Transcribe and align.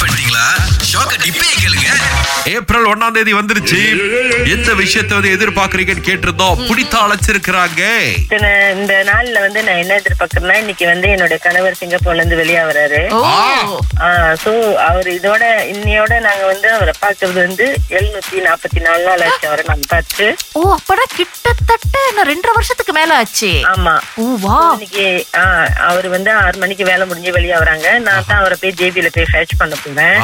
Miss 0.00 0.04
பண்ணிட்டீங்களா? 0.04 0.44
ஷாக்க 0.90 1.14
டிப்பே 1.22 1.48
April 2.56 2.86
ஒண்ணாம் 2.90 3.14
தேதி 3.16 3.32
வந்துருச்சு. 3.38 3.80
எந்த 4.54 4.70
விஷயத்தை 4.80 5.14
வந்து 5.16 5.32
எதிர்பார்க்கறீங்கன்னு 5.36 6.06
கேட்டிருந்தோம். 6.08 6.60
பிடித்த 6.68 6.94
அழைச்சிருக்கிறாங்க. 7.04 7.82
இத்தனை 8.20 8.50
இந்த 8.76 8.94
நாள்ல 9.10 9.40
வந்து 9.46 9.60
நான் 9.66 9.80
என்ன 9.82 9.98
எதிர்பார்க்கறேன்னா 10.00 10.56
இன்னைக்கு 10.62 10.86
வந்து 10.92 11.08
என்னோட 11.14 11.36
கணவர் 11.46 11.78
சிங்கப்பூர்ல 11.80 12.22
இருந்து 12.22 12.40
வெளியே 12.42 12.62
வராரு. 12.70 13.02
சோ 14.44 14.52
அவர் 14.88 15.08
இதோட 15.18 15.42
இன்னையோட 15.74 16.12
நாங்க 16.28 16.44
வந்து 16.52 16.68
அவரை 16.76 16.94
பார்க்கறது 17.04 17.38
வந்து 17.46 17.66
எழுநூத்தி 17.98 18.44
நாற்பத்தி 18.48 18.80
நாலு 18.86 19.04
நாள் 19.08 19.24
ஆச்சு 19.28 19.48
அவரை 19.50 19.64
நான் 19.70 19.90
பார்த்து. 19.94 20.28
ஓ 20.60 20.62
அப்படா 20.78 21.06
கிட்டத்தட்ட 21.18 21.98
ரெண்டரை 22.30 22.52
வருஷத்துக்கு 22.56 22.92
மேல 22.98 23.14
ஆச்சு. 23.22 23.50
ஆமா. 23.74 23.94
ஓ 24.22 24.24
வா. 24.44 24.58
இன்னைக்கு 24.72 25.06
அவர் 25.90 26.08
வந்து 26.16 26.30
ஆறு 26.44 26.56
மணிக்கு 26.62 26.84
வேலை 26.90 27.04
முடிஞ்சு 27.10 27.36
வெளியே 27.36 27.56
வராங்க. 27.62 27.88
நான் 28.08 28.26
தான் 28.28 28.40
அவரை 28.42 28.56
போய் 28.62 28.76
ஜேபியில 28.80 29.10
போய் 29.16 29.30
ஃபேச் 29.32 29.58
பண்ண 29.62 29.74
போவேன். 29.84 30.18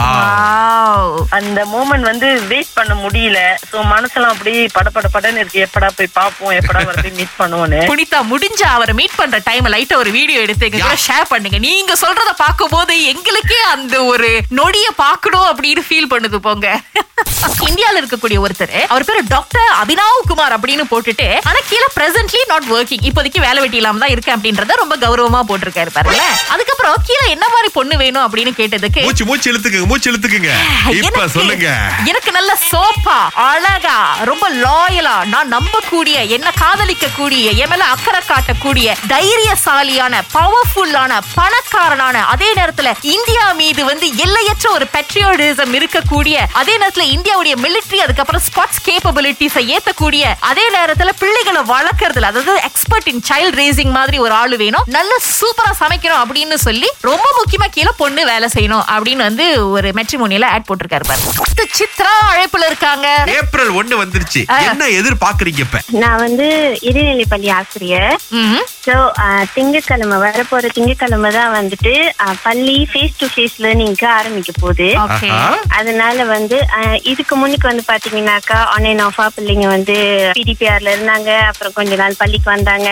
அந்த 1.37 1.61
மூமெண்ட் 1.73 2.09
வந்து 2.11 2.29
வெயிட் 2.51 2.73
பண்ண 2.75 2.95
முடியல. 3.05 3.39
சோ 3.71 3.77
மனசெல்லாம் 3.95 4.35
அப்படியே 4.35 4.63
படபட 4.77 5.09
படன்னு 5.15 5.41
இருக்கு. 5.43 5.65
எப்படா 5.67 5.89
போய் 5.99 6.15
பாப்போம் 6.19 6.55
எப்படா 6.61 6.83
போய் 7.03 7.17
மீட் 7.21 7.39
பண்ணுவோன்னு. 7.41 7.81
புனிதா 7.93 8.21
முடிஞ்ச 8.33 8.63
அவரை 8.77 8.95
மீட் 9.01 9.19
பண்ற 9.21 9.41
டைம் 9.49 9.73
லைட்டா 9.75 9.97
ஒரு 10.03 10.11
வீடியோ 10.19 10.41
எடுத்து 10.47 10.65
ஷேர் 11.07 11.31
பண்ணுங்க. 11.33 11.59
நீங்க 11.69 11.93
சொல்றத 12.05 12.31
பார்க்கும்போது 12.45 12.95
எங்களுக்கே 13.13 13.61
அந்த 13.75 13.97
ஒரு 14.13 14.31
நொடிய 14.61 14.87
பார்க்கணும் 15.05 15.49
அப்படின்னு 15.53 15.85
ஃபீல் 15.89 16.13
பண்ணுது 16.15 16.41
போங்க. 16.49 16.69
இந்தியால 17.69 17.86
இருக்கக்கூடிய 18.07 18.39
ஒருத்தர். 18.41 18.75
அவர் 18.89 19.05
பேரு 19.05 19.23
டாக்டர் 19.29 19.71
அபினவ் 19.79 20.19
குமார் 20.29 20.57
அப்படின்னு 20.57 20.85
போட்டுட்டு 20.91 21.27
ஆனா 21.47 21.61
கீழே 21.69 21.89
பிரசன்ட்லி 21.97 22.41
நாட் 22.49 22.69
ஒர்க்கிங் 22.73 23.05
இப்போதைக்கு 23.09 23.41
வேலை 23.41 23.61
வெட்டி 23.63 23.81
இல்லாம 23.81 23.99
தான் 23.99 24.13
இருக்கேன் 24.15 24.37
அப்படின்றத 24.37 24.77
ரொம்ப 24.77 24.95
கௌரவமா 25.03 25.41
போட்டிருக்காரு 25.49 25.91
பாருங்களேன் 25.91 26.35
அதுக்கப்புறம் 26.53 26.97
கீழே 27.09 27.25
என்ன 27.35 27.47
மாதிரி 27.49 27.71
பொண்ணு 27.75 27.97
வேணும் 28.03 28.25
அப்படின்னு 28.27 28.53
கேட்டதுக்கு 28.59 29.03
மூச்சு 29.07 29.27
மூச்சு 29.27 29.51
இழுத்துக்குங்க 29.51 29.89
மூச்சு 29.91 30.11
இழுத்துக்குங்க. 30.11 30.53
இப்ப 31.01 31.27
சொல்லுங்க. 31.35 31.69
எனக்கு 32.11 32.31
நல்ல 32.33 32.51
சோப்பா 32.67 33.19
அழகா 33.47 33.97
ரொம்ப 34.31 34.47
லாயலா 34.59 35.17
நான் 35.33 35.53
நம்பக்கூடிய 35.55 36.05
என்ன 36.37 36.49
காதலிக்க 36.57 37.07
கூடிய 37.11 37.35
என் 37.63 37.73
மேல 37.73 37.85
அக்கறை 37.95 38.21
காட்டக்கூடிய 38.25 38.89
தைரியசாலியான 39.13 40.05
பவர்ஃபுல்லான 40.33 41.13
பணக்காரனான 41.37 42.05
அதே 42.33 42.49
நேரத்துல 42.55 42.85
இந்தியா 43.11 43.45
மீது 43.55 43.83
வந்து 43.85 44.07
எல்லையற்ற 44.19 44.67
ஒரு 44.71 44.87
பெட்ரியோடிசம் 44.93 45.75
இருக்கக்கூடிய 45.79 46.25
அதே 46.57 46.75
நேரத்துல 46.77 47.07
இந்தியாவுடைய 47.15 47.55
மிலிட்டரி 47.97 48.05
அதுக்கப்புறம் 48.07 48.43
ஸ்பாட்ஸ் 48.49 48.81
கேப்பபிலிட்டிஸை 48.87 49.63
ஏத்தக்கூடிய 49.75 50.25
அதே 50.51 50.65
நேரத்துல 50.77 51.11
பிள்ளைகளை 51.23 51.63
வளர்க்கறதுல 51.73 52.29
அதாவது 52.31 52.55
எக்ஸ்பர்ட் 52.69 53.09
இன் 53.13 53.23
சைல்ட் 53.29 53.57
ரேசிங் 53.63 53.93
மாதிரி 53.99 54.19
ஒரு 54.25 54.35
ஆளு 54.41 54.57
வேணும். 54.63 54.85
நல்ல 54.97 55.13
சூப்பரா 55.39 55.73
சமைக்கணும் 55.83 56.23
அப்படின்னு 56.23 56.57
சொல்லி 56.67 56.89
ரொம்ப 57.11 57.27
முக்கியமா 57.39 57.69
கீழே 57.77 57.93
பொண்ணு 58.03 58.25
வேலை 58.33 58.49
செய்யணும் 58.57 58.85
அப்படின்னு 58.95 59.27
வந்து 59.29 59.47
ஒரு 59.71 59.91
மெட்ரிமோனியில 59.99 60.51
ஆட் 60.55 60.69
போட்டிருக்காரு 60.69 61.07
பாருங்க. 61.11 61.31
சித்ரா 61.79 62.13
அழைப்புல 62.33 62.67
இருக்காங்க. 62.71 63.07
ஏப்ரல் 63.39 63.73
ஒண்ணு 63.81 63.97
வந்துருச்சு. 64.03 64.43
என்ன 64.71 64.89
எதிர்பார்க்கறீங்க 65.01 65.63
இப்ப? 65.67 65.81
நான் 66.05 66.23
வந்து 66.27 66.47
இடைநிலை 66.89 67.27
பள்ளி 67.29 67.49
ஆசிரியர். 67.59 68.09
ஸோ 68.87 68.95
திங்கட்கிழமை 69.55 70.17
வரப்போற 70.23 70.67
திங்கட்கிழமை 70.75 71.31
தான் 71.33 71.55
வந்துட்டு 71.55 71.93
அஹ், 72.25 72.37
பள்ளி 72.45 72.77
ஃபேஸ் 72.91 73.17
டு 73.19 73.27
ஃபேஸ் 73.27 73.57
லேர்னிங்க்கு 73.63 74.07
ஆரம்பிக்க 74.13 74.51
போகுது. 74.57 74.87
அதனால 75.79 76.25
வந்து 76.29 76.57
அஹ், 76.77 76.99
இதுக்கு 77.11 77.35
முன்னுக்கு 77.37 77.67
வந்து 77.67 77.85
பாத்தீங்கன்னாக்கா 77.89 78.59
ஆன்லைன் 78.73 79.03
ஆஃபா 79.05 79.27
பிள்ளைங்க 79.37 79.67
வந்து 79.69 79.97
பிடிபிஆர்ல 80.37 80.93
இருந்தாங்க 80.95 81.31
அப்புறம் 81.49 81.77
கொஞ்ச 81.79 81.97
நாள் 81.97 82.19
பள்ளிக்கு 82.21 82.49
வந்தாங்க. 82.51 82.91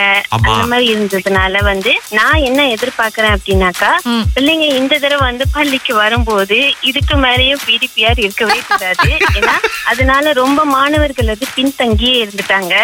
அந்த 0.49 0.67
மாதிரி 0.67 0.89
இருந்ததுனால 0.93 1.43
வந்து 1.65 1.91
நான் 2.19 2.45
என்ன 2.45 2.61
எதிர்பார்க்கறேன் 2.75 3.37
அப்படின்னாக்கா. 3.37 3.91
பிள்ளைங்க 4.35 4.67
இந்த 4.81 4.95
தடவை 4.99 5.25
வந்து 5.25 5.47
பள்ளிக்கு 5.55 5.95
வரும்போது 5.97 6.59
இதுக்கு 6.85 7.15
மேலேயும் 7.25 7.65
பிடிபிஆர் 7.67 8.21
இருக்கவே 8.21 8.59
கூடாது. 8.65 9.09
ஏன்னா 9.39 9.57
அதனால 9.91 10.33
ரொம்ப 10.43 10.61
மாணவர்கள் 10.73 11.33
வந்து 11.33 11.49
பின்தங்கியே 11.55 12.17
இருந்துட்டாங்க. 12.25 12.75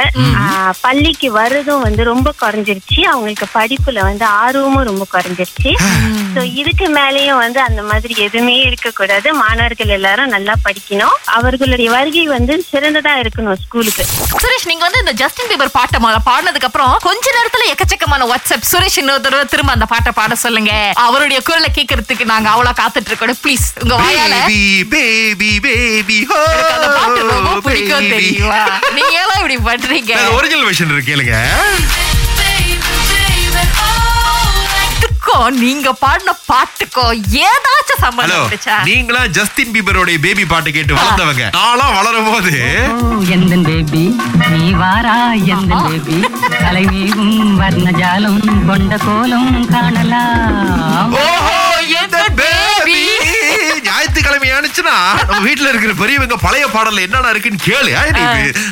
ஆஹ், 0.41 0.75
பள்ளிக்கு 0.83 1.29
வர்றதும் 1.35 1.85
வந்து 1.85 2.03
ரொம்ப 2.11 2.29
குறைஞ்சிருச்சு. 2.41 2.97
அவங்களுக்கு 3.13 3.47
படிப்புல 3.59 3.99
வந்து 4.09 4.25
ஆர்வமும் 4.43 4.87
ரொம்ப 4.91 5.07
குறைஞ்சிருச்சு. 5.15 5.73
சோ 6.35 6.43
இதுக்கு 6.61 6.87
மேலேயும் 6.99 7.41
வந்து 7.45 7.61
அந்த 7.69 7.83
மாதிரி 7.91 8.15
எதுவுமே 8.27 8.57
இருக்கக்கூடாது 8.69 9.29
மாணவர்கள் 9.43 9.95
எல்லாரும் 9.99 10.33
நல்லா 10.35 10.57
படிக்கணும். 10.67 11.17
அவர்களுடைய 11.39 11.89
வருகை 11.97 12.27
வந்து 12.37 12.57
சிறந்ததா 12.71 13.15
இருக்கணும் 13.23 13.61
ஸ்கூலுக்கு. 13.65 14.07
சுரேஷ் 14.43 14.69
நீங்க 14.71 14.85
வந்து 14.87 15.03
இந்த 15.05 15.15
ஜஸ்டின் 15.23 15.51
பீபர் 15.53 15.75
பாட்டை 15.79 16.01
பாடினதுக்கு 16.29 16.69
அப்புறம் 16.71 16.95
கொஞ்ச 17.09 17.25
நேரத்துல 17.39 17.67
எக்கச்சக்கமான 17.73 18.29
வாட்ஸ்அப் 18.33 18.69
சுரேஷ் 18.73 18.99
இன்னொரு 19.03 19.25
தடவை 19.27 19.45
திரும்ப 19.55 19.73
அந்த 19.77 19.89
பாட்டை 19.93 20.13
பாட 20.19 20.35
சொல்லுங்க. 20.45 20.73
அவருடைய 21.07 21.41
குரலை 21.49 21.71
கேட்கறதுக்கு 21.79 22.31
நாங்க 22.33 22.49
அவ்வளவு 22.55 22.79
காத்துட்டு 22.83 23.11
இருக்கோம். 23.11 23.43
ப்ளீஸ் 23.45 23.67
உங்க 23.83 23.95
வாயால. 24.03 24.37
பேபி 24.51 25.51
பேபி 25.67 26.19
அந்த 26.75 26.89
பாட்டு 26.99 27.21
ரொம்ப 27.33 27.55
பிடிக்கும் 27.67 28.11
தெரியுமா? 28.15 28.63
நீங்க 28.97 29.13
ஏன் 29.21 29.37
இப்படி 29.41 29.59
பண்றீங்க? 29.71 30.15
ஒரிஜினல் 30.39 30.67
வெர்ஷன் 30.69 30.93
இருக்கு 30.95 31.11
கேளுங்க. 31.13 31.37
பாட்டுக்கும் 35.31 35.59
நீங்க 35.65 35.89
பாடின 36.03 36.33
பாட்டுக்கும் 36.47 37.13
ஏதாச்சும் 37.47 37.99
ஹலோ 38.01 38.05
சம்பந்தம் 38.05 38.39
இருந்துச்சா 38.41 38.77
நீங்களா 38.89 39.21
ஜஸ்டின் 39.37 39.73
பீபரோட 39.75 40.11
பேபி 40.25 40.45
பாட்டு 40.53 40.71
கேட்டு 40.77 40.93
வளர்ந்தவங்க. 40.99 41.45
நான்லாம் 41.57 41.95
வளரும் 41.99 42.29
போது 42.31 42.53
எந்தன் 43.35 43.65
பேபி? 43.69 44.03
நீ 44.53 44.63
வாரா 44.81 45.17
எந்தன் 45.55 45.85
பேபி? 45.89 46.17
கலைமீகும் 46.65 47.35
வர்ணஜாலம் 47.61 48.41
கொண்ட 48.69 48.97
கோலம் 49.07 49.53
காணலாம். 49.75 51.15
ஓஹோ 51.23 51.57
எந்த 52.03 52.19
பேபி? 52.41 52.99
ஞாயிற்றுக்கிழமை 53.89 54.51
ஆனிச்சுன்னா 54.57 54.97
நம்ம 55.21 55.41
வீட்டுல 55.49 55.71
இருக்கிற 55.73 55.95
பெரியவங்க 56.03 56.39
பழைய 56.47 56.67
பாடல்ல 56.77 57.07
என்னடா 57.09 57.31
இருக்குன்னு 57.35 57.65
கேளு. 57.69 57.93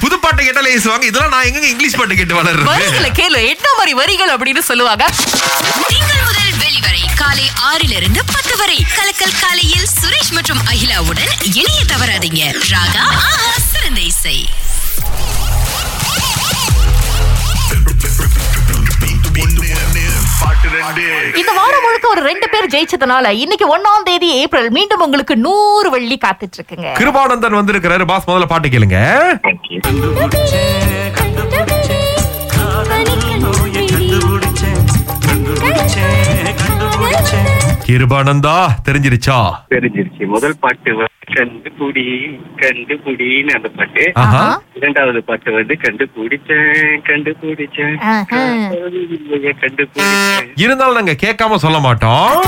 புது 0.04 0.16
பாட்டை 0.24 0.40
கேட்டாலே 0.48 0.74
ஏசுவாங்க 0.78 1.06
இதெல்லாம் 1.10 1.34
நான் 1.36 1.48
எங்க 1.50 1.66
இங்கிலீஷ் 1.74 1.98
பாட்டு 2.00 2.18
கேட்டு 2.20 2.38
வரிகளை 2.40 3.12
கேளு. 3.20 3.42
என்ன 3.54 3.66
மாதிரி 3.78 3.94
வரிகள் 4.02 4.34
அப்படின்னு 4.36 4.64
சொல்லுவாங்க? 4.70 5.04
கலக்கல் 9.20 9.40
காலையில் 9.44 9.86
சுரேஷ் 9.92 10.32
மற்றும் 10.34 10.60
அகிலாவுடன் 10.72 11.30
இணைய 11.60 11.78
தவறாதீங்க. 11.92 12.42
ராகா 12.72 13.04
ஆஹா 13.28 13.48
சிறந்த 13.70 14.00
இசை. 14.10 14.34
இந்த 21.40 21.52
வாரம் 21.58 21.84
முழுக்க 21.86 22.08
ஒரு 22.08 22.22
ரெண்டு 22.28 22.48
பேர் 22.52 22.70
ஜெயிச்சதுனால 22.74 23.32
இன்னைக்கு 23.44 23.66
ஒன்னாம் 23.76 24.06
தேதி 24.10 24.30
ஏப்ரல் 24.42 24.70
மீண்டும் 24.78 25.04
உங்களுக்கு 25.06 25.36
நூறு 25.46 25.90
வெள்ளி 25.96 26.18
காத்துட்டு 26.26 26.58
இருக்குங்க. 26.60 26.90
கிருபானந்தன் 27.00 27.58
வந்திருக்கிறாரு. 27.60 28.06
பாஸ் 28.12 28.28
முதல்ல 28.30 28.48
பாட்டு 28.54 28.70
கேளுங்க. 28.76 29.00
கிருபானந்தா 37.98 38.56
தெரிஞ்சிருச்சா? 38.88 39.36
தெரிஞ்சிருச்சு. 39.70 40.26
முதல் 40.26 40.54
பாட்டு 40.60 40.94
வந்து 40.94 41.06
கண்டுபிடி 41.36 42.04
கண்டுபிடின்னு 42.56 43.50
அந்த 43.50 43.68
பாட்டு. 43.68 44.12
ஆஹா. 44.14 44.42
இரண்டாவது 44.74 45.22
பாட்டு 45.22 45.52
வந்து 45.52 45.74
கண்டுபிடிச்சேன் 45.74 47.00
கண்டுபிடிச்சேன் 47.08 47.96
ஆஹா. 48.06 48.42
கண்டுபிடிச்சேன் 49.62 50.48
இருந்தாலும் 50.56 50.94
நாங்க 50.94 51.16
கேட்காம 51.26 51.54
சொல்ல 51.56 51.78
மாட்டோம். 51.78 52.40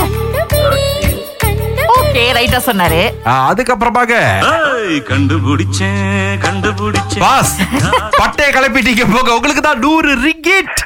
ஓகே 2.11 2.23
ரைட்டா 2.37 2.57
சொன்னாரு. 2.65 3.01
அதுக்கப்புறமாக 3.49 4.13
கண்டுபிடிச்சேன் 5.09 6.39
கண்டுபிடிச்சேன். 6.45 7.21
பாஸ் 7.23 7.53
பட்டைய 8.17 8.47
கிளப்பிட்டீங்க 8.55 9.03
போக 9.13 9.35
உங்களுக்கு 9.35 9.63
தான் 9.67 9.79
நூறு 9.83 10.09
ரிக்கெட். 10.25 10.81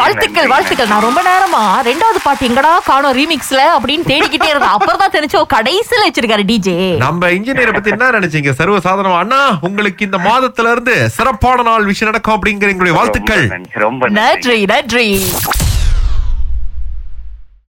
வாழ்த்துக்கள் 0.00 0.50
வாழ்த்துக்கள். 0.52 0.90
நான் 0.92 1.06
ரொம்ப 1.06 1.20
நேரமா 1.28 1.62
ரெண்டாவது 1.88 2.20
பாட்டு 2.26 2.48
எங்கடா 2.48 2.72
காணோம் 2.88 3.16
ரீமிக்ஸ்ல 3.20 3.62
அப்படின்னு 3.76 4.08
தேடிக்கிட்டே 4.10 4.50
இருந்தேன். 4.50 4.74
அப்புறம் 4.74 5.00
தான் 5.04 5.14
தெரிஞ்சோம் 5.16 5.48
கடைசியில 5.56 6.04
வச்சிருக்காரு 6.08 6.44
டிஜே 6.50 6.76
நம்ம 7.06 7.30
இன்ஜினியரை 7.38 7.74
பத்தி 7.78 7.94
என்ன 7.96 8.10
நினைச்சீங்க? 8.18 8.54
சர்வ 8.60 9.16
அண்ணா 9.22 9.40
உங்களுக்கு 9.70 10.08
இந்த 10.08 10.20
மாதத்துல 10.28 10.74
இருந்து 10.76 10.96
சிறப்பான 11.16 11.66
நாள் 11.70 11.88
விஷயம் 11.92 12.12
நடக்கும் 12.12 12.36
அப்படிங்கிற 12.38 12.74
எங்களுடைய 12.74 12.96
வாழ்த்துக்கள். 12.98 13.46
ரொம்ப 13.86 14.12
நன்றி 14.20 14.60
நன்றி. 14.74 15.08